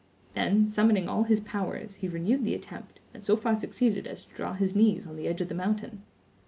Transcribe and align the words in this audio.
Then, 0.33 0.67
summoning 0.67 1.07
all 1.07 1.25
his 1.25 1.39
powers, 1.39 1.97
he 1.97 2.07
renewed 2.07 2.43
the 2.43 2.55
attempt, 2.55 2.99
and 3.13 3.23
so 3.23 3.37
far 3.37 3.55
succeeded 3.55 4.07
as 4.07 4.25
to 4.25 4.33
draw 4.33 4.53
his 4.53 4.75
knees 4.75 5.05
on 5.05 5.15
the 5.15 5.27
edge 5.27 5.41
of 5.41 5.47
the 5.47 5.53
mountain. 5.53 6.01